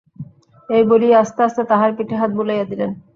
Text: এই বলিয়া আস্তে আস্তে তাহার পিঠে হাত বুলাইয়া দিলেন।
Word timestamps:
এই 0.69 0.83
বলিয়া 0.89 1.17
আস্তে 1.19 1.41
আস্তে 1.43 1.61
তাহার 1.71 1.91
পিঠে 1.97 2.15
হাত 2.21 2.31
বুলাইয়া 2.37 2.65
দিলেন। 2.71 2.91